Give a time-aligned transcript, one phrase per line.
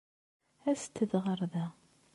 [0.69, 1.65] Aset-d ɣer da.